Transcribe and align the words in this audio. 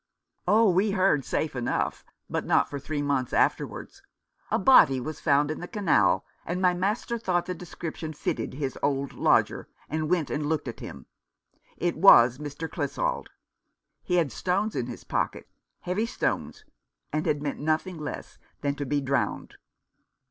"Oh, 0.47 0.67
we 0.71 0.89
heard, 0.93 1.23
safe 1.23 1.55
enough; 1.55 2.03
but 2.27 2.43
not 2.43 2.67
for 2.71 2.79
three 2.79 3.03
months 3.03 3.33
afterwards. 3.33 4.01
A 4.49 4.57
body 4.57 4.99
was 4.99 5.19
found 5.19 5.51
in 5.51 5.59
the 5.59 5.67
264 5.67 5.75
Mr. 5.77 5.85
Pawnee 5.93 5.93
continues. 5.93 6.25
canal, 6.25 6.25
and 6.47 6.59
my 6.59 6.73
master 6.73 7.17
thought 7.19 7.45
the 7.45 7.53
description 7.53 8.11
fitted 8.13 8.53
his 8.55 8.79
old 8.81 9.13
lodger, 9.13 9.67
and 9.87 10.09
went 10.09 10.31
and 10.31 10.47
looked 10.47 10.67
at 10.67 10.79
him. 10.79 11.05
It 11.77 11.95
was 11.97 12.39
Mr. 12.39 12.67
Clissold. 12.67 13.27
He 14.01 14.15
had 14.15 14.31
stones 14.31 14.75
in 14.75 14.87
his 14.87 15.03
pockets— 15.03 15.51
heavy 15.81 16.07
stones, 16.07 16.65
and 17.13 17.27
had 17.27 17.43
meant 17.43 17.59
nothing 17.59 17.99
less 17.99 18.39
than 18.61 18.73
to 18.77 18.85
be 18.87 19.01
drowned." 19.01 19.53